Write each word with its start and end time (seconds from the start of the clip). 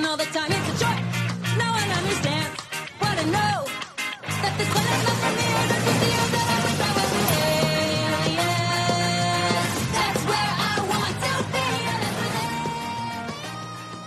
all 0.00 0.16
the 0.16 0.24
time. 0.24 0.50
It's 0.50 0.68
a 0.68 0.78
understands 1.92 2.58
what 2.98 3.12
I 3.18 3.24
know. 3.24 3.66
That 4.40 4.56
this 4.56 4.68
one 4.72 4.86
is 4.88 5.04
not 5.04 5.16
for 5.20 5.32
me. 5.36 5.44
The 5.68 5.76
I 5.76 5.78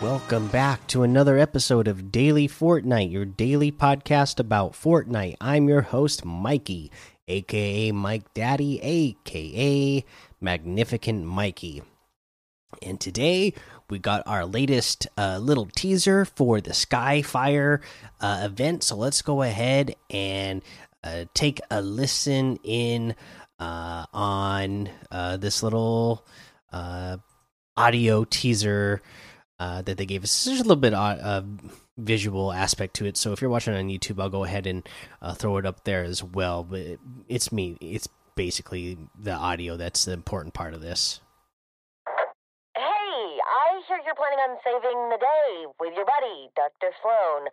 they- 0.01 0.05
Welcome 0.05 0.47
back 0.47 0.87
to 0.87 1.03
another 1.03 1.37
episode 1.37 1.87
of 1.87 2.11
Daily 2.11 2.47
Fortnite, 2.47 3.11
your 3.11 3.25
daily 3.25 3.71
podcast 3.71 4.39
about 4.39 4.73
Fortnite. 4.73 5.35
I'm 5.39 5.69
your 5.69 5.81
host, 5.81 6.25
Mikey, 6.25 6.91
aka 7.27 7.91
Mike 7.91 8.33
Daddy, 8.33 8.79
aka 8.81 10.03
Magnificent 10.41 11.25
Mikey. 11.25 11.83
And 12.81 12.99
today 12.99 13.53
we 13.89 13.99
got 13.99 14.23
our 14.25 14.45
latest 14.45 15.07
uh, 15.17 15.37
little 15.37 15.67
teaser 15.75 16.25
for 16.25 16.61
the 16.61 16.71
Skyfire 16.71 17.81
uh, 18.19 18.41
event. 18.43 18.83
So 18.83 18.95
let's 18.95 19.21
go 19.21 19.41
ahead 19.41 19.95
and 20.09 20.61
uh, 21.03 21.25
take 21.33 21.61
a 21.69 21.81
listen 21.81 22.57
in 22.63 23.15
uh, 23.59 24.05
on 24.11 24.89
uh, 25.11 25.37
this 25.37 25.61
little 25.61 26.25
uh, 26.73 27.17
audio 27.77 28.25
teaser 28.25 29.01
that 29.59 29.97
they 29.97 30.05
gave 30.05 30.23
us. 30.23 30.43
There's 30.43 30.59
a 30.59 30.63
little 30.63 30.75
bit 30.75 30.93
of 30.93 31.45
visual 31.97 32.51
aspect 32.51 32.95
to 32.95 33.05
it. 33.05 33.17
So 33.17 33.31
if 33.31 33.41
you're 33.41 33.49
watching 33.49 33.73
on 33.73 33.87
YouTube, 33.87 34.19
I'll 34.19 34.29
go 34.29 34.43
ahead 34.43 34.67
and 34.67 34.87
throw 35.35 35.57
it 35.57 35.65
up 35.65 35.85
there 35.85 36.03
as 36.03 36.23
well. 36.23 36.63
But 36.63 36.97
it's 37.29 37.51
me. 37.51 37.77
It's 37.79 38.09
basically 38.35 38.97
the 39.17 39.31
audio 39.31 39.77
that's 39.77 40.05
the 40.05 40.13
important 40.13 40.53
part 40.53 40.73
of 40.73 40.81
this. 40.81 41.21
Hey, 42.75 42.81
I 42.81 43.81
hear 43.87 43.99
you're 44.05 44.14
planning 44.25 44.41
on 44.41 44.57
saving 44.65 44.99
the 45.13 45.21
day 45.21 45.69
with 45.77 45.93
your 45.93 46.09
buddy, 46.09 46.49
Dr. 46.57 46.89
Sloan. 46.97 47.45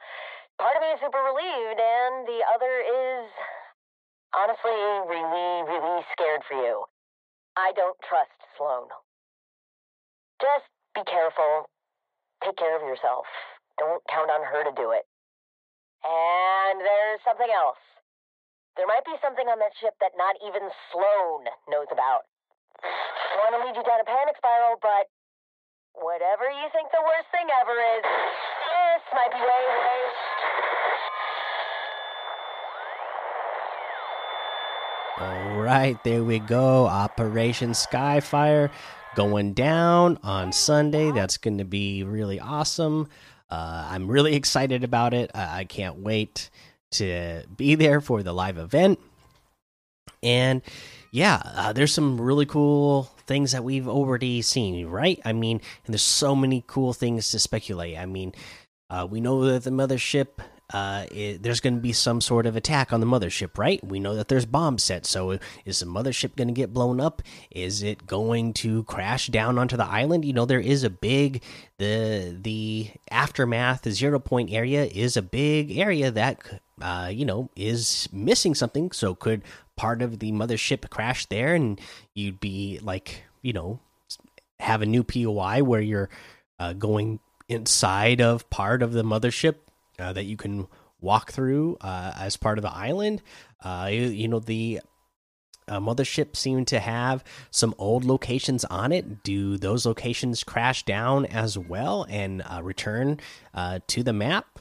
Part 0.57 0.73
of 0.73 0.81
me 0.81 0.97
is 0.97 1.05
super 1.05 1.21
relieved, 1.21 1.77
and 1.77 2.25
the 2.25 2.41
other 2.49 2.73
is 2.81 3.29
honestly 4.33 4.81
really, 5.05 5.69
really 5.69 6.01
scared 6.17 6.41
for 6.49 6.57
you. 6.57 6.89
I 7.61 7.77
don't 7.77 8.01
trust 8.09 8.33
Sloan. 8.57 8.89
Just 10.41 10.65
be 10.97 11.05
careful. 11.05 11.69
Take 12.41 12.57
care 12.57 12.73
of 12.81 12.89
yourself. 12.89 13.29
Don't 13.77 14.01
count 14.09 14.33
on 14.33 14.41
her 14.41 14.65
to 14.65 14.73
do 14.73 14.97
it. 14.97 15.05
And 16.09 16.81
there's 16.81 17.21
something 17.21 17.53
else. 17.53 17.85
There 18.81 18.89
might 18.89 19.05
be 19.05 19.21
something 19.21 19.45
on 19.45 19.61
that 19.61 19.77
ship 19.77 19.93
that 20.01 20.17
not 20.17 20.41
even 20.41 20.73
Sloan 20.89 21.53
knows 21.69 21.93
about. 21.93 22.25
I 22.81 23.37
want 23.45 23.61
to 23.61 23.61
lead 23.61 23.77
you 23.77 23.85
down 23.85 24.01
a 24.01 24.09
panic 24.09 24.41
spiral, 24.41 24.81
but 24.81 25.13
whatever 25.95 26.45
you 26.45 26.69
think 26.73 26.89
the 26.91 27.03
worst 27.05 27.29
thing 27.31 27.47
ever 27.61 27.73
is, 27.73 28.03
this 28.03 29.05
might 29.13 29.31
be 29.31 29.41
way, 29.41 29.65
way. 29.69 30.01
All 35.21 35.61
right, 35.61 36.03
there 36.05 36.25
we 36.25 36.39
go. 36.39 36.87
Operation 36.87 37.71
Skyfire 37.73 38.71
going 39.15 39.53
down 39.53 40.19
on 40.23 40.53
Sunday. 40.53 41.11
That's 41.13 41.37
going 41.37 41.59
to 41.59 41.65
be 41.65 42.03
really 42.03 42.41
awesome. 42.41 43.09
Uh, 43.51 43.87
I'm 43.91 44.09
really 44.09 44.35
excited 44.35 44.83
about 44.85 45.13
it. 45.13 45.31
Uh, 45.35 45.47
I 45.51 45.65
can't 45.65 45.99
wait 45.99 46.49
to 46.93 47.45
be 47.55 47.75
there 47.75 48.01
for 48.01 48.23
the 48.23 48.33
live 48.33 48.57
event. 48.57 48.99
And 50.23 50.63
yeah, 51.11 51.43
uh, 51.45 51.73
there's 51.75 51.93
some 51.93 52.19
really 52.19 52.47
cool 52.47 53.12
things 53.27 53.53
that 53.53 53.65
we've 53.65 53.89
already 53.89 54.43
seen, 54.43 54.87
right? 54.87 55.21
I 55.25 55.33
mean, 55.33 55.61
and 55.87 55.93
there's 55.95 56.03
so 56.03 56.35
many 56.35 56.65
cool 56.67 56.93
things 56.93 57.31
to 57.31 57.39
speculate. 57.39 57.99
I 57.99 58.07
mean, 58.07 58.33
uh, 58.91 59.07
we 59.11 59.21
know 59.21 59.45
that 59.47 59.65
the 59.65 59.71
mothership, 59.71 60.27
uh, 60.73 61.07
it, 61.11 61.43
there's 61.43 61.61
going 61.61 61.75
to 61.75 61.81
be 61.81 61.93
some 61.95 62.21
sort 62.21 62.45
of 62.45 62.57
attack 62.57 62.93
on 62.93 63.01
the 63.01 63.07
mothership, 63.07 63.57
right? 63.57 63.83
We 63.83 64.01
know 64.01 64.15
that 64.17 64.29
there's 64.29 64.45
bombs 64.45 64.85
set. 64.85 65.07
So 65.07 65.39
is 65.65 65.81
the 65.81 65.87
mothership 65.87 66.37
going 66.37 66.49
to 66.49 66.55
get 66.55 66.75
blown 66.75 67.01
up? 67.01 67.23
Is 67.51 67.83
it 67.83 68.07
going 68.07 68.53
to 68.55 68.85
crash 68.85 69.29
down 69.29 69.59
onto 69.59 69.79
the 69.79 69.87
island? 69.87 70.27
You 70.27 70.35
know, 70.35 70.45
there 70.45 70.61
is 70.61 70.85
a 70.85 70.91
big 70.91 71.43
the 71.79 72.37
the 72.39 72.91
aftermath, 73.11 73.83
the 73.83 73.93
zero 73.93 74.19
point 74.19 74.51
area 74.53 74.85
is 74.85 75.17
a 75.17 75.23
big 75.23 75.77
area 75.77 76.11
that 76.11 76.39
uh, 76.83 77.09
you 77.09 77.25
know 77.25 77.49
is 77.57 78.09
missing 78.13 78.55
something. 78.55 78.93
So 78.93 79.15
could 79.15 79.43
part 79.77 80.03
of 80.03 80.19
the 80.19 80.33
mothership 80.33 80.89
crash 80.91 81.27
there, 81.27 81.55
and 81.55 81.81
you'd 82.15 82.41
be 82.41 82.79
like, 82.83 83.25
you 83.41 83.53
know, 83.53 83.81
have 84.61 84.83
a 84.83 84.87
new 84.87 85.05
POI 85.05 85.63
where 85.63 85.81
you're 85.81 86.11
uh, 86.59 86.73
going 86.73 87.21
inside 87.49 88.21
of 88.21 88.49
part 88.51 88.83
of 88.83 88.93
the 88.93 89.03
mothership 89.03 89.57
uh, 89.99 90.13
that 90.13 90.25
you 90.25 90.37
can 90.37 90.67
walk 91.01 91.33
through 91.33 91.77
uh, 91.81 92.13
as 92.17 92.37
part 92.37 92.59
of 92.59 92.63
the 92.63 92.73
island. 92.73 93.23
Uh, 93.63 93.89
you, 93.91 94.03
you 94.03 94.29
know 94.29 94.41
the 94.41 94.81
uh, 95.69 95.79
mothership 95.79 96.37
seemed 96.37 96.67
to 96.67 96.81
have 96.81 97.23
some 97.51 97.75
old 97.79 98.05
locations 98.05 98.65
on 98.65 98.91
it. 98.93 99.23
Do 99.23 99.57
those 99.57 99.87
locations 99.87 100.43
crash 100.43 100.85
down 100.85 101.27
as 101.27 101.57
well 101.57 102.05
and 102.09 102.43
return 102.63 103.21
to 103.87 104.03
the 104.03 104.13
map? 104.13 104.59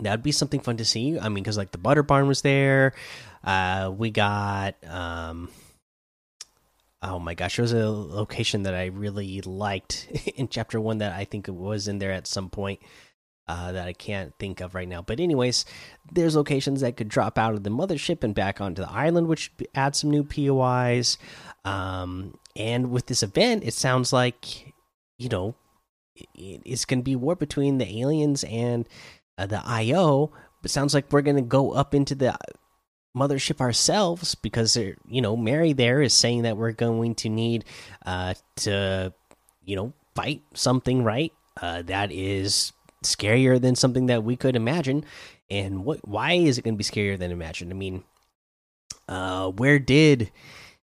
That'd 0.00 0.22
be 0.22 0.32
something 0.32 0.60
fun 0.60 0.76
to 0.78 0.84
see. 0.84 1.18
I 1.18 1.28
mean, 1.28 1.44
because 1.44 1.56
like 1.56 1.70
the 1.70 1.78
butter 1.78 2.02
barn 2.02 2.26
was 2.26 2.42
there. 2.42 2.94
Uh, 3.44 3.92
we 3.96 4.10
got 4.10 4.74
um, 4.86 5.50
oh 7.04 7.18
my 7.18 7.34
gosh, 7.34 7.56
there 7.56 7.62
was 7.62 7.72
a 7.72 7.88
location 7.88 8.62
that 8.62 8.74
I 8.74 8.86
really 8.86 9.40
liked 9.42 10.06
in 10.34 10.48
chapter 10.48 10.80
one 10.80 10.98
that 10.98 11.12
I 11.12 11.24
think 11.24 11.48
it 11.48 11.54
was 11.54 11.86
in 11.86 11.98
there 11.98 12.12
at 12.12 12.26
some 12.26 12.48
point 12.48 12.80
uh, 13.46 13.72
that 13.72 13.86
I 13.86 13.92
can't 13.92 14.32
think 14.38 14.60
of 14.60 14.74
right 14.74 14.88
now. 14.88 15.02
But 15.02 15.20
anyways, 15.20 15.66
there's 16.10 16.34
locations 16.34 16.80
that 16.80 16.96
could 16.96 17.08
drop 17.08 17.38
out 17.38 17.54
of 17.54 17.62
the 17.62 17.70
mothership 17.70 18.24
and 18.24 18.34
back 18.34 18.60
onto 18.60 18.82
the 18.82 18.90
island, 18.90 19.28
which 19.28 19.52
add 19.74 19.94
some 19.94 20.10
new 20.10 20.24
POIs. 20.24 21.18
Um, 21.64 22.38
and 22.56 22.90
with 22.90 23.06
this 23.06 23.22
event, 23.22 23.64
it 23.64 23.74
sounds 23.74 24.12
like 24.12 24.72
you 25.18 25.28
know 25.28 25.54
it, 26.16 26.62
it's 26.64 26.84
going 26.84 27.00
to 27.00 27.04
be 27.04 27.16
war 27.16 27.36
between 27.36 27.78
the 27.78 28.00
aliens 28.00 28.44
and 28.44 28.88
uh, 29.38 29.46
the 29.46 29.62
IO. 29.64 30.32
But 30.62 30.70
sounds 30.70 30.94
like 30.94 31.12
we're 31.12 31.22
going 31.22 31.36
to 31.36 31.42
go 31.42 31.72
up 31.72 31.94
into 31.94 32.14
the 32.14 32.36
mothership 33.16 33.60
ourselves 33.60 34.34
because 34.34 34.76
you 34.76 35.22
know 35.22 35.36
mary 35.36 35.72
there 35.72 36.02
is 36.02 36.12
saying 36.12 36.42
that 36.42 36.56
we're 36.56 36.72
going 36.72 37.14
to 37.14 37.28
need 37.28 37.64
uh 38.04 38.34
to 38.56 39.14
you 39.64 39.76
know 39.76 39.92
fight 40.16 40.42
something 40.52 41.04
right 41.04 41.32
uh 41.62 41.80
that 41.82 42.10
is 42.10 42.72
scarier 43.04 43.60
than 43.60 43.76
something 43.76 44.06
that 44.06 44.24
we 44.24 44.36
could 44.36 44.56
imagine. 44.56 45.04
And 45.50 45.84
what 45.84 46.06
why 46.06 46.32
is 46.32 46.58
it 46.58 46.62
going 46.62 46.74
to 46.74 46.78
be 46.78 46.84
scarier 46.84 47.18
than 47.18 47.30
imagined? 47.30 47.70
I 47.70 47.76
mean 47.76 48.02
uh 49.08 49.50
where 49.50 49.78
did 49.78 50.32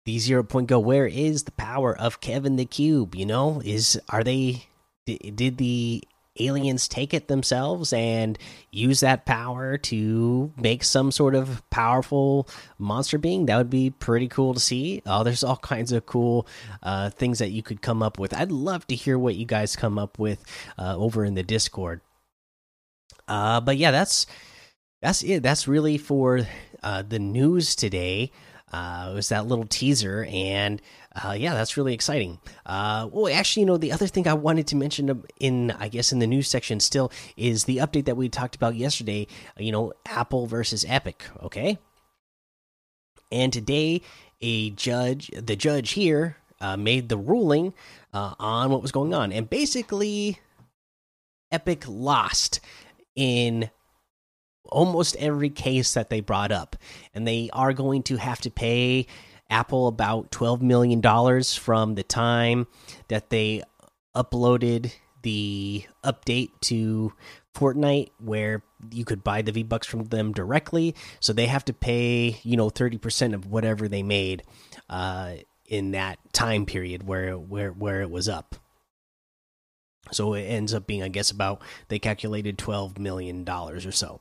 the 0.04 0.18
zero 0.18 0.42
point 0.42 0.68
go? 0.68 0.78
Where 0.78 1.06
is 1.06 1.44
the 1.44 1.52
power 1.52 1.96
of 1.96 2.20
kevin 2.20 2.56
the 2.56 2.64
cube 2.64 3.14
you 3.14 3.26
know? 3.26 3.60
Is 3.64 4.00
are 4.08 4.22
they 4.22 4.66
did, 5.06 5.36
did 5.36 5.56
the 5.58 6.04
aliens 6.40 6.88
take 6.88 7.12
it 7.12 7.28
themselves 7.28 7.92
and 7.92 8.38
use 8.70 9.00
that 9.00 9.26
power 9.26 9.76
to 9.76 10.52
make 10.56 10.82
some 10.82 11.12
sort 11.12 11.34
of 11.34 11.62
powerful 11.70 12.48
monster 12.78 13.18
being 13.18 13.46
that 13.46 13.56
would 13.56 13.70
be 13.70 13.90
pretty 13.90 14.28
cool 14.28 14.54
to 14.54 14.60
see. 14.60 15.02
Oh 15.04 15.24
there's 15.24 15.44
all 15.44 15.56
kinds 15.56 15.92
of 15.92 16.06
cool 16.06 16.46
uh, 16.82 17.10
things 17.10 17.38
that 17.38 17.50
you 17.50 17.62
could 17.62 17.82
come 17.82 18.02
up 18.02 18.18
with. 18.18 18.34
I'd 18.34 18.52
love 18.52 18.86
to 18.88 18.94
hear 18.94 19.18
what 19.18 19.36
you 19.36 19.44
guys 19.44 19.76
come 19.76 19.98
up 19.98 20.18
with 20.18 20.42
uh, 20.78 20.96
over 20.96 21.24
in 21.24 21.34
the 21.34 21.42
discord. 21.42 22.00
Uh, 23.28 23.60
but 23.60 23.76
yeah 23.76 23.90
that's 23.90 24.26
that's 25.00 25.22
it. 25.24 25.42
That's 25.42 25.66
really 25.66 25.98
for 25.98 26.46
uh, 26.82 27.02
the 27.02 27.18
news 27.18 27.74
today 27.74 28.30
uh, 28.72 29.08
it 29.10 29.14
was 29.14 29.28
that 29.28 29.46
little 29.46 29.66
teaser 29.66 30.26
and 30.30 30.80
uh, 31.14 31.32
yeah, 31.32 31.54
that's 31.54 31.76
really 31.76 31.92
exciting. 31.92 32.38
Uh, 32.64 33.08
well, 33.12 33.32
actually, 33.32 33.60
you 33.60 33.66
know, 33.66 33.76
the 33.76 33.92
other 33.92 34.06
thing 34.06 34.26
I 34.26 34.34
wanted 34.34 34.66
to 34.68 34.76
mention 34.76 35.24
in, 35.38 35.70
I 35.72 35.88
guess, 35.88 36.10
in 36.10 36.20
the 36.20 36.26
news 36.26 36.48
section 36.48 36.80
still 36.80 37.12
is 37.36 37.64
the 37.64 37.78
update 37.78 38.06
that 38.06 38.16
we 38.16 38.28
talked 38.28 38.56
about 38.56 38.76
yesterday. 38.76 39.26
You 39.58 39.72
know, 39.72 39.92
Apple 40.06 40.46
versus 40.46 40.86
Epic. 40.88 41.24
Okay, 41.42 41.78
and 43.30 43.52
today 43.52 44.00
a 44.40 44.70
judge, 44.70 45.30
the 45.36 45.54
judge 45.54 45.90
here, 45.90 46.36
uh, 46.60 46.76
made 46.76 47.08
the 47.08 47.18
ruling 47.18 47.74
uh, 48.14 48.34
on 48.38 48.70
what 48.70 48.80
was 48.80 48.92
going 48.92 49.12
on, 49.12 49.32
and 49.32 49.50
basically, 49.50 50.40
Epic 51.50 51.84
lost 51.86 52.60
in 53.14 53.68
almost 54.64 55.16
every 55.16 55.50
case 55.50 55.94
that 55.94 56.10
they 56.10 56.20
brought 56.20 56.52
up, 56.52 56.76
and 57.14 57.26
they 57.26 57.50
are 57.52 57.72
going 57.72 58.02
to 58.04 58.16
have 58.16 58.40
to 58.42 58.50
pay 58.50 59.06
Apple 59.50 59.86
about 59.86 60.30
$12 60.30 60.62
million 60.62 61.02
from 61.44 61.94
the 61.94 62.02
time 62.02 62.66
that 63.08 63.30
they 63.30 63.62
uploaded 64.14 64.92
the 65.22 65.84
update 66.04 66.50
to 66.60 67.12
Fortnite 67.54 68.10
where 68.18 68.62
you 68.90 69.04
could 69.04 69.22
buy 69.22 69.42
the 69.42 69.52
V 69.52 69.62
Bucks 69.62 69.86
from 69.86 70.04
them 70.04 70.32
directly. 70.32 70.94
So 71.20 71.32
they 71.32 71.46
have 71.46 71.64
to 71.66 71.72
pay, 71.72 72.40
you 72.42 72.56
know, 72.56 72.70
30% 72.70 73.34
of 73.34 73.46
whatever 73.46 73.88
they 73.88 74.02
made 74.02 74.42
uh, 74.88 75.34
in 75.66 75.92
that 75.92 76.18
time 76.32 76.66
period 76.66 77.06
where 77.06 77.38
where 77.38 77.70
where 77.70 78.00
it 78.00 78.10
was 78.10 78.28
up. 78.28 78.56
So 80.10 80.34
it 80.34 80.42
ends 80.42 80.74
up 80.74 80.86
being, 80.86 81.02
I 81.02 81.08
guess, 81.08 81.30
about 81.30 81.62
they 81.88 81.98
calculated 81.98 82.58
twelve 82.58 82.98
million 82.98 83.44
dollars 83.44 83.86
or 83.86 83.92
so. 83.92 84.20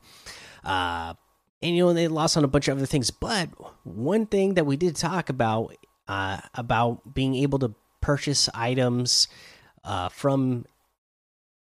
Uh, 0.64 1.16
and 1.62 1.76
you 1.76 1.84
know 1.84 1.94
they 1.94 2.08
lost 2.08 2.38
on 2.38 2.44
a 2.44 2.48
bunch 2.48 2.68
of 2.68 2.78
other 2.78 2.86
things, 2.86 3.12
but 3.12 3.50
one 3.84 4.26
thing 4.26 4.54
that 4.56 4.66
we 4.66 4.78
did 4.78 4.96
talk 4.96 5.30
about 5.30 5.76
uh, 6.08 6.40
about 6.56 7.14
being 7.14 7.36
able 7.36 7.60
to 7.60 7.74
purchase 8.02 8.50
items 8.54 9.28
uh, 9.84 10.10
from 10.10 10.66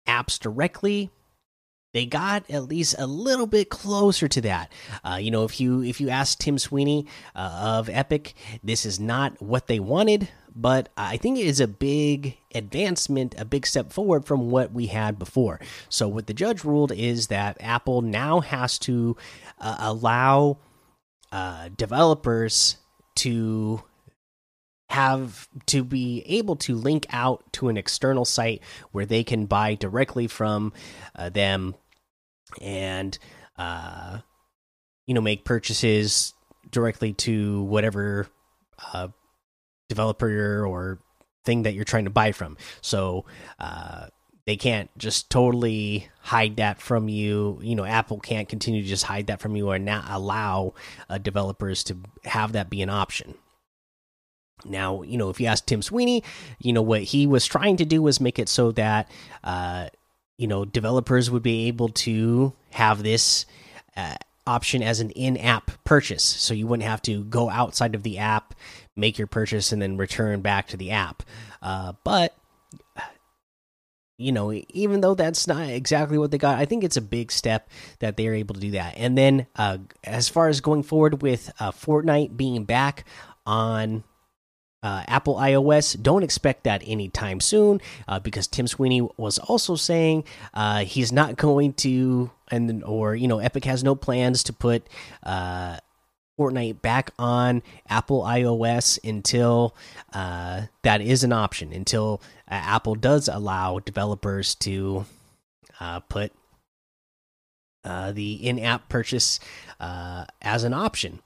apps 0.06 0.38
directly 0.38 1.10
they 1.98 2.06
got 2.06 2.48
at 2.48 2.62
least 2.62 2.94
a 2.96 3.08
little 3.08 3.48
bit 3.48 3.70
closer 3.70 4.28
to 4.28 4.40
that. 4.40 4.70
Uh, 5.04 5.18
you 5.20 5.32
know, 5.32 5.42
if 5.42 5.60
you 5.60 5.82
if 5.82 6.00
you 6.00 6.10
ask 6.10 6.38
Tim 6.38 6.56
Sweeney 6.56 7.06
uh, 7.34 7.78
of 7.80 7.88
Epic, 7.88 8.34
this 8.62 8.86
is 8.86 9.00
not 9.00 9.42
what 9.42 9.66
they 9.66 9.80
wanted, 9.80 10.28
but 10.54 10.90
I 10.96 11.16
think 11.16 11.38
it 11.38 11.46
is 11.46 11.58
a 11.58 11.66
big 11.66 12.38
advancement, 12.54 13.34
a 13.36 13.44
big 13.44 13.66
step 13.66 13.92
forward 13.92 14.26
from 14.26 14.48
what 14.48 14.70
we 14.70 14.86
had 14.86 15.18
before. 15.18 15.58
So, 15.88 16.06
what 16.06 16.28
the 16.28 16.34
judge 16.34 16.62
ruled 16.62 16.92
is 16.92 17.26
that 17.26 17.56
Apple 17.58 18.00
now 18.00 18.42
has 18.42 18.78
to 18.80 19.16
uh, 19.60 19.78
allow 19.80 20.58
uh, 21.32 21.70
developers 21.76 22.76
to 23.16 23.82
have 24.90 25.48
to 25.66 25.82
be 25.82 26.22
able 26.26 26.54
to 26.54 26.76
link 26.76 27.06
out 27.10 27.42
to 27.54 27.68
an 27.68 27.76
external 27.76 28.24
site 28.24 28.62
where 28.92 29.04
they 29.04 29.24
can 29.24 29.46
buy 29.46 29.74
directly 29.74 30.28
from 30.28 30.72
uh, 31.16 31.28
them 31.28 31.74
and 32.60 33.18
uh, 33.56 34.18
you 35.06 35.14
know 35.14 35.20
make 35.20 35.44
purchases 35.44 36.34
directly 36.70 37.12
to 37.14 37.62
whatever 37.64 38.28
uh, 38.92 39.08
developer 39.88 40.64
or 40.66 41.00
thing 41.44 41.62
that 41.62 41.74
you're 41.74 41.84
trying 41.84 42.04
to 42.04 42.10
buy 42.10 42.32
from. 42.32 42.56
So 42.82 43.24
uh, 43.58 44.08
they 44.46 44.56
can't 44.56 44.90
just 44.98 45.30
totally 45.30 46.08
hide 46.20 46.56
that 46.56 46.80
from 46.80 47.08
you. 47.08 47.58
You 47.62 47.74
know 47.74 47.84
apple 47.84 48.20
can't 48.20 48.48
continue 48.48 48.82
to 48.82 48.88
just 48.88 49.04
hide 49.04 49.28
that 49.28 49.40
from 49.40 49.56
you 49.56 49.68
or 49.70 49.78
not 49.78 50.04
allow 50.08 50.74
uh, 51.08 51.18
developers 51.18 51.84
to 51.84 51.98
have 52.24 52.52
that 52.52 52.70
be 52.70 52.82
an 52.82 52.90
option. 52.90 53.34
Now, 54.64 55.02
you 55.02 55.16
know, 55.18 55.30
if 55.30 55.40
you 55.40 55.46
ask 55.46 55.64
Tim 55.66 55.82
Sweeney, 55.82 56.24
you 56.58 56.72
know, 56.72 56.82
what 56.82 57.02
he 57.02 57.26
was 57.26 57.46
trying 57.46 57.76
to 57.76 57.84
do 57.84 58.02
was 58.02 58.20
make 58.20 58.38
it 58.38 58.48
so 58.48 58.72
that, 58.72 59.08
uh, 59.44 59.88
you 60.38 60.46
know, 60.46 60.64
developers 60.64 61.30
would 61.30 61.42
be 61.42 61.66
able 61.66 61.88
to 61.88 62.54
have 62.70 63.02
this 63.02 63.44
uh, 63.96 64.14
option 64.46 64.82
as 64.82 65.00
an 65.00 65.10
in 65.10 65.36
app 65.36 65.72
purchase. 65.84 66.22
So 66.22 66.54
you 66.54 66.66
wouldn't 66.66 66.88
have 66.88 67.02
to 67.02 67.24
go 67.24 67.50
outside 67.50 67.94
of 67.94 68.04
the 68.04 68.18
app, 68.18 68.54
make 68.96 69.18
your 69.18 69.26
purchase, 69.26 69.72
and 69.72 69.82
then 69.82 69.96
return 69.96 70.40
back 70.40 70.68
to 70.68 70.76
the 70.76 70.92
app. 70.92 71.24
Uh, 71.60 71.94
but, 72.04 72.36
you 74.16 74.30
know, 74.30 74.52
even 74.70 75.00
though 75.00 75.14
that's 75.14 75.48
not 75.48 75.68
exactly 75.68 76.18
what 76.18 76.30
they 76.30 76.38
got, 76.38 76.58
I 76.58 76.64
think 76.64 76.84
it's 76.84 76.96
a 76.96 77.02
big 77.02 77.32
step 77.32 77.68
that 77.98 78.16
they're 78.16 78.34
able 78.34 78.54
to 78.54 78.60
do 78.60 78.70
that. 78.72 78.94
And 78.96 79.18
then, 79.18 79.46
uh, 79.56 79.78
as 80.04 80.28
far 80.28 80.48
as 80.48 80.60
going 80.60 80.84
forward 80.84 81.20
with 81.20 81.52
uh, 81.58 81.72
Fortnite 81.72 82.36
being 82.36 82.64
back 82.64 83.04
on 83.44 84.04
uh, 84.82 85.04
Apple 85.08 85.36
iOS. 85.36 86.00
Don't 86.00 86.22
expect 86.22 86.64
that 86.64 86.82
anytime 86.86 87.40
soon 87.40 87.80
uh, 88.06 88.20
because 88.20 88.46
Tim 88.46 88.66
Sweeney 88.66 89.06
was 89.16 89.38
also 89.38 89.74
saying 89.74 90.24
uh, 90.54 90.80
he's 90.84 91.12
not 91.12 91.36
going 91.36 91.72
to, 91.74 92.30
and 92.50 92.84
or 92.84 93.14
you 93.14 93.28
know, 93.28 93.38
Epic 93.38 93.64
has 93.64 93.82
no 93.82 93.94
plans 93.94 94.42
to 94.44 94.52
put 94.52 94.86
uh, 95.24 95.78
Fortnite 96.38 96.80
back 96.80 97.10
on 97.18 97.62
Apple 97.88 98.22
iOS 98.22 98.98
until 99.02 99.74
uh, 100.12 100.62
that 100.82 101.00
is 101.00 101.24
an 101.24 101.32
option. 101.32 101.72
Until 101.72 102.22
uh, 102.50 102.54
Apple 102.54 102.94
does 102.94 103.28
allow 103.28 103.80
developers 103.80 104.54
to 104.56 105.06
put 106.08 106.32
the 107.84 108.32
in-app 108.46 108.88
purchase 108.90 109.40
as 109.80 110.64
an 110.64 110.74
option 110.74 111.20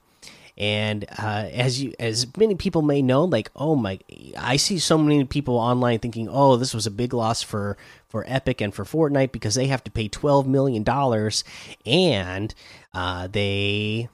and 0.57 1.05
uh, 1.17 1.47
as 1.51 1.81
you 1.81 1.93
as 1.99 2.27
many 2.37 2.55
people 2.55 2.81
may 2.81 3.01
know 3.01 3.23
like 3.23 3.49
oh 3.55 3.75
my 3.75 3.99
i 4.37 4.55
see 4.55 4.77
so 4.77 4.97
many 4.97 5.23
people 5.23 5.57
online 5.57 5.99
thinking 5.99 6.27
oh 6.29 6.57
this 6.57 6.73
was 6.73 6.85
a 6.85 6.91
big 6.91 7.13
loss 7.13 7.41
for 7.41 7.75
for 8.07 8.23
epic 8.27 8.61
and 8.61 8.73
for 8.75 8.83
fortnite 8.83 9.31
because 9.31 9.55
they 9.55 9.67
have 9.67 9.83
to 9.83 9.89
pay 9.89 10.07
12 10.07 10.47
million 10.47 10.83
dollars 10.83 11.43
and 11.85 12.53
uh, 12.93 13.27
they 13.27 14.07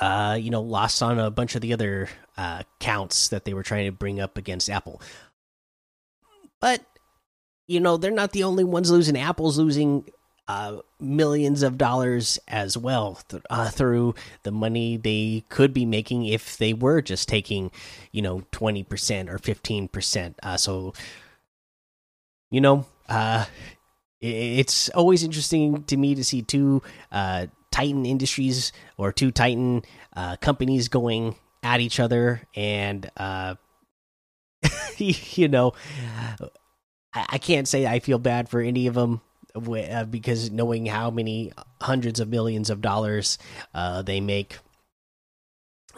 uh, 0.00 0.36
you 0.38 0.50
know 0.50 0.60
lost 0.60 1.02
on 1.02 1.18
a 1.18 1.30
bunch 1.30 1.54
of 1.54 1.60
the 1.60 1.72
other 1.72 2.08
uh, 2.36 2.62
counts 2.80 3.28
that 3.28 3.44
they 3.44 3.54
were 3.54 3.62
trying 3.62 3.86
to 3.86 3.92
bring 3.92 4.20
up 4.20 4.36
against 4.36 4.68
apple. 4.68 5.00
But 6.60 6.84
you 7.66 7.80
know 7.80 7.96
they're 7.96 8.10
not 8.10 8.32
the 8.32 8.44
only 8.44 8.64
ones 8.64 8.90
losing. 8.90 9.16
Apple's 9.16 9.58
losing 9.58 10.08
uh, 10.48 10.78
millions 11.00 11.62
of 11.62 11.76
dollars 11.76 12.38
as 12.46 12.76
well 12.76 13.18
th 13.28 13.42
uh, 13.50 13.68
through 13.68 14.14
the 14.44 14.52
money 14.52 14.96
they 14.96 15.42
could 15.48 15.72
be 15.74 15.84
making 15.84 16.24
if 16.24 16.56
they 16.56 16.72
were 16.72 17.02
just 17.02 17.28
taking, 17.28 17.70
you 18.12 18.22
know, 18.22 18.42
20% 18.52 19.28
or 19.28 19.38
15%. 19.38 20.34
Uh, 20.42 20.56
so, 20.56 20.94
you 22.50 22.60
know, 22.60 22.86
uh, 23.08 23.44
it's 24.20 24.88
always 24.90 25.22
interesting 25.22 25.82
to 25.84 25.96
me 25.96 26.14
to 26.14 26.24
see 26.24 26.42
two 26.42 26.80
uh, 27.10 27.46
Titan 27.72 28.06
industries 28.06 28.72
or 28.96 29.12
two 29.12 29.30
Titan 29.30 29.82
uh, 30.14 30.36
companies 30.36 30.88
going 30.88 31.34
at 31.62 31.80
each 31.80 31.98
other. 31.98 32.42
And, 32.54 33.10
you 34.96 35.48
know, 35.48 35.72
I, 37.12 37.26
I 37.30 37.38
can't 37.38 37.66
say 37.66 37.86
I 37.86 37.98
feel 37.98 38.18
bad 38.18 38.48
for 38.48 38.60
any 38.60 38.86
of 38.86 38.94
them 38.94 39.20
uh, 39.56 40.04
because 40.04 40.50
knowing 40.50 40.86
how 40.86 41.10
many 41.10 41.52
hundreds 41.80 42.20
of 42.20 42.28
millions 42.28 42.70
of 42.70 42.80
dollars 42.80 43.38
uh, 43.74 44.02
they 44.02 44.20
make, 44.20 44.58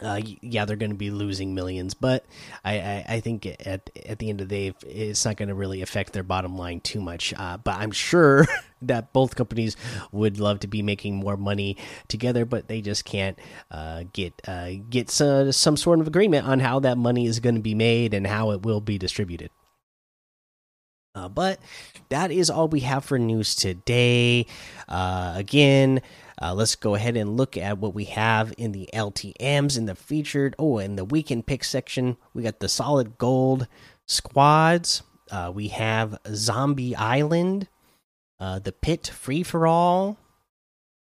uh, 0.01 0.21
yeah, 0.41 0.65
they're 0.65 0.77
going 0.77 0.91
to 0.91 0.97
be 0.97 1.11
losing 1.11 1.53
millions. 1.53 1.93
But 1.93 2.25
I, 2.63 2.79
I, 2.79 3.05
I, 3.09 3.19
think 3.19 3.45
at 3.45 3.89
at 4.05 4.19
the 4.19 4.29
end 4.29 4.41
of 4.41 4.47
the 4.47 4.71
day, 4.71 4.75
it's 4.87 5.25
not 5.25 5.37
going 5.37 5.49
to 5.49 5.55
really 5.55 5.81
affect 5.81 6.13
their 6.13 6.23
bottom 6.23 6.57
line 6.57 6.79
too 6.79 7.01
much. 7.01 7.33
Uh, 7.35 7.57
but 7.57 7.75
I'm 7.75 7.91
sure 7.91 8.47
that 8.81 9.11
both 9.13 9.35
companies 9.35 9.75
would 10.11 10.39
love 10.39 10.61
to 10.61 10.67
be 10.67 10.81
making 10.81 11.15
more 11.15 11.37
money 11.37 11.77
together, 12.07 12.45
but 12.45 12.67
they 12.67 12.81
just 12.81 13.05
can't 13.05 13.37
uh, 13.71 14.03
get 14.13 14.33
uh, 14.47 14.71
get 14.89 15.09
some, 15.09 15.51
some 15.51 15.77
sort 15.77 15.99
of 15.99 16.07
agreement 16.07 16.47
on 16.47 16.59
how 16.59 16.79
that 16.79 16.97
money 16.97 17.25
is 17.25 17.39
going 17.39 17.55
to 17.55 17.61
be 17.61 17.75
made 17.75 18.13
and 18.13 18.25
how 18.25 18.51
it 18.51 18.63
will 18.63 18.81
be 18.81 18.97
distributed. 18.97 19.51
Uh, 21.19 21.27
but 21.27 21.59
that 22.07 22.31
is 22.31 22.49
all 22.49 22.69
we 22.69 22.79
have 22.79 23.03
for 23.03 23.19
news 23.19 23.55
today. 23.55 24.45
Uh, 24.87 25.33
again, 25.35 26.01
uh, 26.41 26.53
let's 26.53 26.75
go 26.75 26.95
ahead 26.95 27.17
and 27.17 27.35
look 27.35 27.57
at 27.57 27.77
what 27.77 27.93
we 27.93 28.05
have 28.05 28.53
in 28.57 28.71
the 28.71 28.89
LTMs 28.93 29.77
in 29.77 29.85
the 29.85 29.95
featured. 29.95 30.55
Oh, 30.57 30.77
in 30.77 30.95
the 30.95 31.03
weekend 31.03 31.45
pick 31.45 31.65
section, 31.65 32.15
we 32.33 32.43
got 32.43 32.61
the 32.61 32.69
solid 32.69 33.17
gold 33.17 33.67
squads. 34.07 35.03
Uh, 35.29 35.51
we 35.53 35.67
have 35.67 36.17
Zombie 36.33 36.95
Island, 36.95 37.67
uh, 38.39 38.59
the 38.59 38.71
Pit 38.71 39.07
Free 39.07 39.43
for 39.43 39.67
All, 39.67 40.17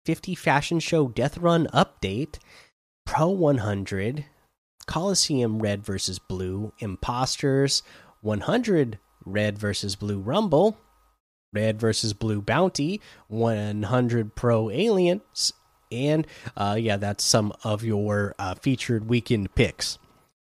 50 0.06 0.36
Fashion 0.36 0.78
Show 0.78 1.08
Death 1.08 1.38
Run 1.38 1.66
Update, 1.74 2.38
Pro 3.04 3.28
100, 3.30 4.26
Coliseum 4.86 5.58
Red 5.58 5.84
versus 5.84 6.18
Blue, 6.20 6.72
Imposters, 6.78 7.82
100 8.22 8.98
Red 9.24 9.58
versus 9.58 9.96
Blue 9.96 10.18
Rumble, 10.18 10.76
Red 11.52 11.80
versus 11.80 12.12
Blue 12.12 12.42
Bounty, 12.42 13.00
100 13.28 14.34
Pro 14.34 14.70
Aliens, 14.70 15.52
and 15.90 16.26
uh, 16.56 16.76
yeah, 16.78 16.96
that's 16.96 17.24
some 17.24 17.52
of 17.62 17.84
your 17.84 18.34
uh, 18.38 18.54
featured 18.54 19.08
weekend 19.08 19.54
picks. 19.54 19.98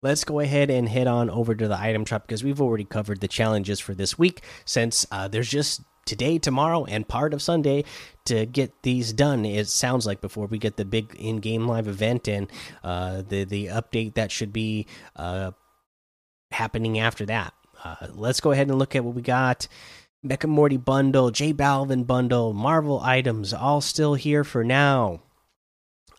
Let's 0.04 0.24
go 0.24 0.40
ahead 0.40 0.70
and 0.70 0.88
head 0.88 1.08
on 1.08 1.30
over 1.30 1.56
to 1.56 1.68
the 1.68 1.80
item 1.80 2.06
shop 2.06 2.28
because 2.28 2.44
we've 2.44 2.62
already 2.62 2.84
covered 2.84 3.20
the 3.20 3.28
challenges 3.28 3.80
for 3.80 3.94
this 3.94 4.18
week. 4.18 4.42
Since 4.64 5.06
uh, 5.12 5.28
there's 5.28 5.50
just 5.50 5.82
today, 6.08 6.40
tomorrow, 6.40 6.86
and 6.86 7.08
part 7.08 7.34
of 7.34 7.42
Sunday 7.42 7.84
to 8.26 8.46
get 8.46 8.72
these 8.82 9.14
done. 9.14 9.46
It 9.46 9.68
sounds 9.68 10.06
like 10.06 10.22
before 10.22 10.48
we 10.48 10.58
get 10.58 10.78
the 10.78 10.86
big 10.86 11.16
in-game 11.20 11.68
live 11.68 11.88
event 11.88 12.28
and 12.28 12.50
uh, 12.84 13.22
the 13.28 13.44
the 13.44 13.68
update 13.68 14.16
that 14.16 14.32
should 14.32 14.54
be 14.54 14.88
uh, 15.16 15.52
happening 16.52 16.98
after 16.98 17.26
that. 17.28 17.54
Uh, 17.88 18.08
let's 18.15 18.41
go 18.41 18.51
ahead 18.51 18.67
and 18.67 18.77
look 18.77 18.96
at 18.96 19.03
what 19.03 19.15
we 19.15 19.22
got. 19.22 19.67
Mecha 20.25 20.50
Morty 20.50 20.77
bundle, 20.77 21.32
J 21.32 21.53
Balvin 21.53 22.06
bundle, 22.06 22.53
Marvel 22.53 23.00
items, 23.00 23.53
all 23.53 23.82
still 23.82 24.15
here 24.15 24.44
for 24.44 24.63
now. 24.63 25.22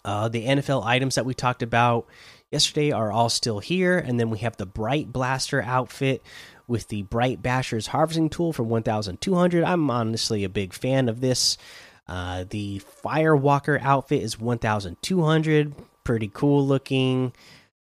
Uh, 0.04 0.28
the 0.28 0.46
NFL 0.46 0.84
items 0.84 1.16
that 1.16 1.26
we 1.26 1.34
talked 1.34 1.62
about 1.62 2.06
yesterday 2.50 2.92
are 2.92 3.12
all 3.12 3.28
still 3.28 3.58
here, 3.58 3.98
and 3.98 4.18
then 4.18 4.30
we 4.30 4.38
have 4.38 4.56
the 4.56 4.64
Bright 4.64 5.12
Blaster 5.12 5.60
outfit 5.62 6.22
with 6.66 6.88
the 6.88 7.02
Bright 7.02 7.42
Basher's 7.42 7.88
harvesting 7.88 8.30
tool 8.30 8.52
for 8.52 8.62
1,200. 8.62 9.64
I'm 9.64 9.90
honestly 9.90 10.44
a 10.44 10.48
big 10.48 10.72
fan 10.72 11.08
of 11.08 11.20
this. 11.20 11.58
Uh, 12.06 12.44
the 12.48 12.80
Firewalker 13.04 13.78
outfit 13.82 14.22
is 14.22 14.40
1,200, 14.40 15.74
pretty 16.04 16.30
cool 16.32 16.66
looking. 16.66 17.34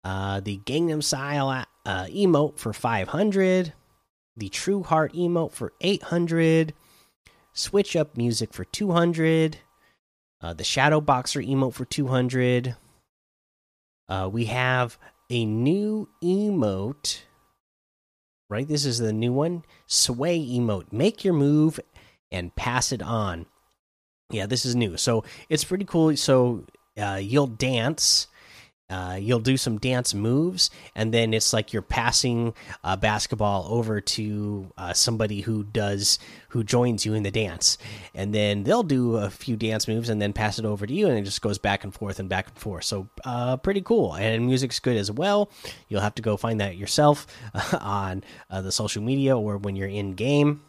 Uh, 0.05 0.41
the 0.41 0.59
Gangnam 0.59 1.03
Style 1.03 1.65
uh, 1.91 2.07
emote 2.07 2.57
for 2.57 2.73
500. 2.73 3.73
the 4.37 4.49
True 4.49 4.85
Heart 4.85 5.13
emote 5.15 5.51
for 5.51 5.73
800, 5.81 6.73
Switch 7.53 7.97
Up 7.97 8.17
Music 8.17 8.55
for 8.55 8.65
200, 8.65 9.59
uh, 10.41 10.55
the 10.55 10.63
Shadow 10.63 11.01
Boxer 11.01 11.41
emote 11.41 11.75
for 11.75 11.85
200. 11.85 12.77
Uh, 14.09 14.31
we 14.33 14.45
have 14.45 14.99
a 15.31 15.45
new 15.45 16.09
emote, 16.23 17.23
right? 18.49 18.69
This 18.69 18.85
is 18.85 18.99
the 18.99 19.13
new 19.13 19.33
one 19.33 19.65
Sway 19.87 20.39
emote. 20.39 20.93
Make 20.93 21.25
your 21.25 21.35
move 21.35 21.81
and 22.31 22.55
pass 22.55 22.93
it 22.93 23.03
on. 23.03 23.47
Yeah, 24.31 24.47
this 24.47 24.65
is 24.65 24.77
new. 24.77 24.97
So 24.97 25.25
it's 25.49 25.65
pretty 25.65 25.87
cool. 25.87 26.17
So 26.17 26.65
uh, 26.97 27.21
you'll 27.21 27.49
dance 27.49 28.29
uh, 28.91 29.17
you'll 29.21 29.39
do 29.39 29.57
some 29.57 29.79
dance 29.79 30.13
moves, 30.13 30.71
and 30.95 31.15
then 31.15 31.33
it's 31.33 31.53
like 31.53 31.73
you're 31.73 31.83
passing 31.83 32.53
a 32.83 32.97
basketball 32.97 33.67
over 33.71 34.01
to 34.01 34.73
uh, 34.77 34.93
somebody 34.93 35.41
who 35.41 35.65
does 35.65 36.19
who 36.49 36.65
joins 36.65 37.07
you 37.07 37.15
in 37.15 37.23
the 37.23 37.31
dance, 37.31 37.79
and 38.15 38.35
then 38.35 38.65
they'll 38.65 38.83
do 38.83 39.17
a 39.17 39.31
few 39.31 39.57
dance 39.57 39.87
moves 39.87 40.09
and 40.09 40.21
then 40.21 40.33
pass 40.33 40.59
it 40.59 40.65
over 40.65 40.87
to 40.87 40.93
you, 40.93 41.07
and 41.07 41.17
it 41.17 41.23
just 41.23 41.41
goes 41.43 41.59
back 41.59 41.85
and 41.85 41.95
forth 41.95 42.19
and 42.19 42.29
back 42.29 42.49
and 42.49 42.59
forth. 42.59 42.85
So 42.85 43.09
uh, 43.25 43.57
pretty 43.57 43.83
cool, 43.83 44.15
and 44.15 44.47
music's 44.47 44.81
good 44.81 44.97
as 44.97 45.11
well. 45.11 45.51
You'll 45.89 46.01
have 46.01 46.17
to 46.17 46.23
go 46.23 46.37
find 46.37 46.61
that 46.61 46.77
yourself 46.77 47.27
on 47.81 48.25
uh, 48.51 48.63
the 48.63 48.73
social 48.73 49.03
media 49.03 49.39
or 49.39 49.57
when 49.59 49.77
you're 49.77 49.89
in 49.89 50.15
game. 50.15 50.63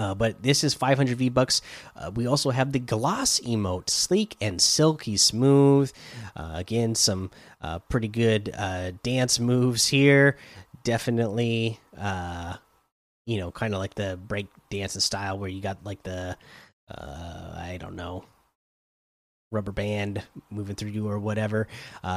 Uh, 0.00 0.14
but 0.14 0.42
this 0.42 0.64
is 0.64 0.72
500 0.72 1.18
V 1.18 1.28
bucks. 1.28 1.60
Uh, 1.94 2.10
we 2.14 2.26
also 2.26 2.48
have 2.48 2.72
the 2.72 2.78
gloss 2.78 3.38
emote, 3.40 3.90
sleek 3.90 4.34
and 4.40 4.58
silky 4.58 5.18
smooth. 5.18 5.92
Uh, 6.34 6.52
again, 6.54 6.94
some 6.94 7.30
uh, 7.60 7.80
pretty 7.80 8.08
good 8.08 8.50
uh, 8.56 8.92
dance 9.02 9.38
moves 9.38 9.86
here. 9.88 10.38
Definitely, 10.84 11.78
uh, 11.98 12.56
you 13.26 13.36
know, 13.36 13.50
kind 13.50 13.74
of 13.74 13.80
like 13.80 13.94
the 13.94 14.18
break 14.26 14.46
dancing 14.70 15.02
style 15.02 15.38
where 15.38 15.50
you 15.50 15.60
got 15.60 15.84
like 15.84 16.02
the, 16.02 16.34
I 16.88 17.76
don't 17.78 17.94
know, 17.94 18.24
rubber 19.52 19.72
band 19.72 20.22
moving 20.48 20.76
through 20.76 20.92
you 20.92 21.08
or 21.10 21.18
whatever. 21.18 21.68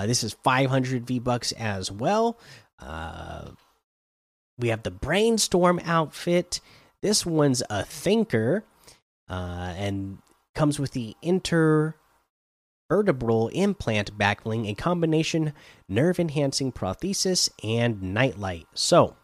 this 0.06 0.24
is 0.24 0.32
500 0.42 1.06
V 1.06 1.20
bucks 1.20 1.52
as 1.52 1.92
well. 1.92 2.40
we 4.58 4.70
have 4.70 4.84
the 4.84 4.92
brainstorm 4.92 5.82
outfit. 5.84 6.62
This 7.04 7.26
one's 7.26 7.62
a 7.70 7.84
thinker, 7.84 8.64
uh, 9.30 9.74
and 9.76 10.20
comes 10.56 10.80
with 10.80 10.92
the 10.92 11.18
intervertebral 11.22 11.96
implant 13.52 14.18
backbling, 14.18 14.70
a 14.70 14.74
combination 14.74 15.52
nerve 15.90 16.18
enhancing 16.18 16.72
prosthesis 16.72 17.50
and 17.62 18.02
nightlight. 18.02 18.68
So, 18.74 19.18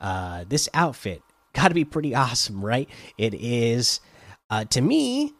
uh, 0.00 0.46
this 0.48 0.68
outfit 0.74 1.22
got 1.54 1.68
to 1.68 1.74
be 1.74 1.84
pretty 1.84 2.12
awesome, 2.12 2.64
right? 2.64 2.90
It 3.16 3.34
is, 3.34 4.00
uh, 4.50 4.64
to 4.64 4.80
me, 4.80 5.32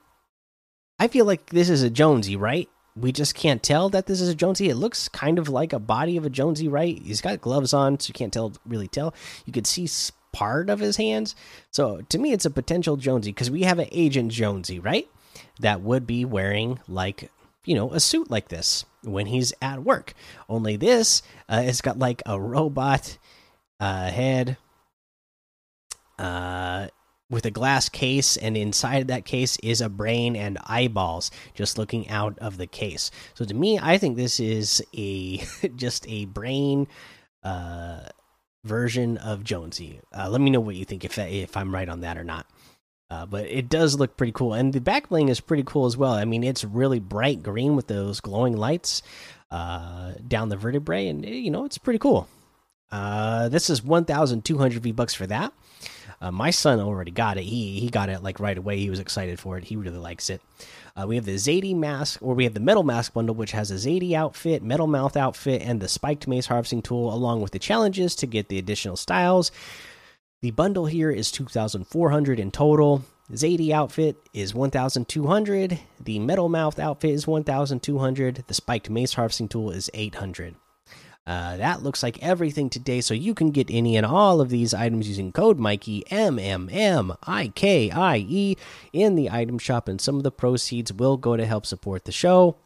I 1.01 1.09
feel 1.09 1.25
like 1.25 1.51
this 1.51 1.69
is 1.69 1.83
a 1.83 1.91
Jonesy, 1.91 2.37
right? 2.37 2.69
We 2.95 3.11
just 3.11 3.35
can't 3.35 3.61
tell 3.61 3.89
that 3.89 4.07
this 4.07 4.21
is 4.21 4.29
a 4.29 4.37
Jonesy. 4.37 4.69
It 4.69 4.77
looks 4.77 5.09
kind 5.09 5.41
of 5.41 5.49
like 5.49 5.73
a 5.73 5.81
body 5.81 6.17
of 6.17 6.25
a 6.25 6.31
Jonesy, 6.31 6.69
right? 6.69 6.97
He's 7.03 7.21
got 7.21 7.41
gloves 7.41 7.75
on, 7.75 7.99
so 7.99 8.11
you 8.11 8.15
can't 8.15 8.33
tell 8.33 8.53
really 8.65 8.87
tell. 8.87 9.13
You 9.45 9.53
could 9.53 9.67
see 9.67 9.89
part 10.37 10.69
of 10.69 10.81
his 10.81 10.99
hands. 10.99 11.35
So 11.71 12.03
to 12.11 12.19
me, 12.19 12.33
it's 12.33 12.45
a 12.45 12.51
potential 12.51 12.99
Jonesy 12.99 13.33
because 13.33 13.51
we 13.51 13.63
have 13.63 13.79
an 13.79 13.89
Agent 13.91 14.31
Jonesy, 14.31 14.79
right? 14.79 15.09
That 15.61 15.81
would 15.81 16.07
be 16.07 16.27
wearing 16.27 16.79
like 16.89 17.31
you 17.65 17.75
know 17.75 17.91
a 17.93 18.01
suit 18.01 18.31
like 18.31 18.49
this 18.49 18.85
when 19.03 19.27
he's 19.27 19.55
at 19.63 19.83
work. 19.83 20.13
Only 20.47 20.77
this, 20.77 21.23
uh, 21.49 21.63
it's 21.65 21.81
got 21.81 21.99
like 21.99 22.23
a 22.27 22.39
robot 22.39 23.17
uh, 23.81 24.11
head. 24.11 24.59
Uh, 26.19 26.89
with 27.29 27.45
a 27.45 27.51
glass 27.51 27.89
case, 27.89 28.37
and 28.37 28.57
inside 28.57 29.09
that 29.09 29.25
case 29.25 29.59
is 29.61 29.81
a 29.81 29.89
brain 29.89 30.37
and 30.37 30.59
eyeballs 30.65 31.33
just 31.55 31.77
looking 31.77 32.09
out 32.09 32.39
of 32.39 32.57
the 32.57 32.69
case. 32.69 33.11
So 33.35 33.45
to 33.45 33.53
me, 33.53 33.81
I 33.83 33.99
think 33.99 34.17
this 34.17 34.39
is 34.39 34.81
a 34.97 35.39
just 35.77 36.07
a 36.09 36.27
brain 36.27 36.87
uh 37.43 38.01
version 38.67 39.17
of 39.19 39.45
Jonesy. 39.45 40.01
Uh, 40.17 40.29
let 40.29 40.41
me 40.41 40.51
know 40.51 40.61
what 40.61 40.75
you 40.75 40.85
think 40.85 41.05
if 41.05 41.19
if 41.19 41.57
I'm 41.57 41.73
right 41.73 41.89
on 41.89 42.01
that 42.01 42.19
or 42.19 42.25
not. 42.25 42.47
Uh, 43.09 43.25
but 43.25 43.47
it 43.47 43.69
does 43.69 43.99
look 43.99 44.17
pretty 44.17 44.33
cool, 44.33 44.53
and 44.53 44.73
the 44.73 44.81
back 44.81 45.09
bling 45.09 45.29
is 45.29 45.39
pretty 45.39 45.63
cool 45.65 45.87
as 45.87 45.97
well. 45.97 46.13
I 46.13 46.25
mean, 46.25 46.43
it's 46.43 46.65
really 46.65 46.99
bright 46.99 47.41
green 47.41 47.77
with 47.77 47.87
those 47.87 48.19
glowing 48.21 48.57
lights 48.57 49.01
uh, 49.53 50.15
down 50.27 50.49
the 50.49 50.57
vertebrae, 50.57 51.07
and 51.07 51.25
you 51.25 51.51
know 51.51 51.65
it's 51.65 51.79
pretty 51.79 52.01
cool. 52.01 52.29
Uh, 52.91 53.49
this 53.49 53.71
is 53.71 53.83
1,200 53.83 54.83
V 54.83 54.93
bucks 54.93 55.15
for 55.15 55.27
that. 55.27 55.53
Uh, 56.21 56.31
my 56.31 56.51
son 56.51 56.81
already 56.81 57.11
got 57.11 57.37
it. 57.37 57.45
He 57.45 57.81
he 57.81 57.89
got 57.89 58.09
it 58.09 58.23
like 58.23 58.41
right 58.41 58.57
away. 58.57 58.79
He 58.79 58.91
was 58.91 59.01
excited 59.01 59.39
for 59.39 59.59
it. 59.59 59.65
He 59.65 59.77
really 59.77 59.99
likes 59.99 60.31
it. 60.31 60.41
Uh, 60.97 61.07
we 61.07 61.17
have 61.17 61.27
the 61.27 61.35
Zadie 61.35 61.77
mask, 61.77 62.23
or 62.23 62.35
we 62.35 62.45
have 62.45 62.55
the 62.55 62.61
Metal 62.61 62.83
Mask 62.83 63.13
bundle, 63.13 63.35
which 63.35 63.53
has 63.53 63.71
a 63.71 63.75
Zadie 63.75 64.15
outfit, 64.15 64.63
Metal 64.63 64.87
Mouth 64.87 65.17
outfit, 65.17 65.61
and 65.61 65.81
the 65.81 65.89
Spiked 65.89 66.27
Mace 66.27 66.47
harvesting 66.47 66.81
tool, 66.81 67.13
along 67.13 67.43
with 67.43 67.53
the 67.53 67.59
challenges 67.59 68.15
to 68.17 68.27
get 68.27 68.49
the 68.49 68.59
additional 68.59 68.97
styles. 68.97 69.51
The 70.41 70.53
bundle 70.53 70.87
here 70.87 71.11
is 71.11 71.31
2,400 71.33 72.41
in 72.41 72.51
total. 72.51 73.05
Zadie 73.33 73.73
outfit 73.73 74.17
is 74.33 74.55
1,200. 74.55 75.79
The 76.01 76.19
Metal 76.19 76.49
Mouth 76.49 76.79
outfit 76.79 77.11
is 77.11 77.27
1,200. 77.27 78.45
The 78.47 78.55
Spiked 78.55 78.89
Mace 78.89 79.15
harvesting 79.15 79.49
tool 79.49 79.71
is 79.71 79.91
800. 79.93 80.55
Uh, 81.27 81.57
that 81.57 81.83
looks 81.83 82.03
like 82.03 82.23
everything 82.23 82.71
today, 82.71 83.01
so 83.01 83.13
you 83.13 83.35
can 83.35 83.51
get 83.51 83.69
any 83.71 83.97
and 83.97 84.07
all 84.07 84.41
of 84.41 84.49
these 84.49 84.73
items 84.73 85.09
using 85.09 85.33
code 85.33 85.59
Mikey 85.59 86.05
M 86.11 86.39
M 86.39 86.69
M 86.71 87.13
I 87.27 87.49
K 87.49 87.91
I 87.91 88.19
E 88.19 88.57
in 88.93 89.17
the 89.17 89.31
item 89.31 89.59
shop, 89.59 89.89
and 89.89 90.01
some 90.01 90.17
of 90.17 90.23
the 90.23 90.31
proceeds 90.31 90.93
will 90.93 91.17
go 91.17 91.37
to 91.37 91.45
help 91.45 91.67
support 91.67 92.05
the 92.05 92.13
show. 92.13 92.57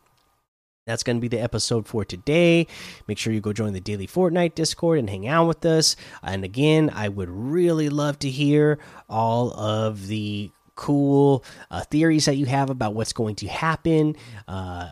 That's 0.87 1.03
going 1.03 1.17
to 1.17 1.21
be 1.21 1.29
the 1.29 1.41
episode 1.41 1.87
for 1.87 2.05
today. 2.05 2.67
Make 3.07 3.17
sure 3.17 3.33
you 3.33 3.41
go 3.41 3.53
join 3.53 3.75
the 3.75 3.81
daily 3.81 4.07
Fortnite 4.07 4.57
Discord 4.57 4.99
and 4.99 5.09
hang 5.09 5.29
out 5.29 5.47
with 5.47 5.65
us. 5.65 5.95
And 6.23 6.43
again, 6.43 6.91
I 6.93 7.09
would 7.09 7.31
really 7.31 7.89
love 7.89 8.19
to 8.21 8.31
hear 8.31 8.79
all 9.09 9.53
of 9.53 10.09
the 10.09 10.51
cool 10.75 11.45
uh, 11.71 11.83
theories 11.83 12.25
that 12.25 12.37
you 12.37 12.47
have 12.47 12.71
about 12.71 12.95
what's 12.95 13.13
going 13.13 13.37
to 13.37 13.47
happen. 13.47 14.17
Uh, 14.49 14.91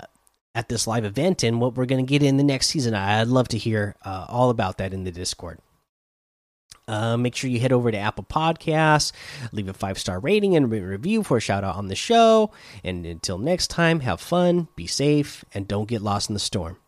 at 0.59 0.69
this 0.69 0.89
live 0.89 1.05
event 1.05 1.45
and 1.45 1.61
what 1.61 1.77
we're 1.77 1.87
going 1.87 2.05
to 2.05 2.09
get 2.09 2.21
in 2.21 2.37
the 2.37 2.43
next 2.43 2.67
season. 2.67 2.93
I'd 2.93 3.29
love 3.29 3.47
to 3.49 3.59
hear 3.59 3.95
uh, 4.05 4.27
all 4.29 4.51
about 4.51 4.79
that 4.79 4.93
in 4.93 5.05
the 5.05 5.13
Discord. 5.13 5.61
Uh, 6.89 7.17
make 7.17 7.37
sure 7.37 7.49
you 7.49 7.61
head 7.61 7.71
over 7.71 7.93
to 7.93 7.97
Apple 7.97 8.25
Podcasts, 8.25 9.13
leave 9.53 9.69
a 9.69 9.73
five 9.73 10.01
star 10.01 10.19
rating 10.19 10.57
and 10.57 10.69
review 10.69 11.23
for 11.23 11.37
a 11.37 11.41
shout 11.41 11.63
out 11.63 11.77
on 11.77 11.87
the 11.87 11.95
show. 11.95 12.51
And 12.83 13.07
until 13.07 13.39
next 13.39 13.69
time, 13.69 14.01
have 14.01 14.21
fun, 14.21 14.67
be 14.75 14.89
safe, 14.89 15.45
and 15.55 15.69
don't 15.69 15.89
get 15.89 16.03
lost 16.03 16.29
in 16.29 16.35
the 16.35 16.41
storm. 16.41 16.79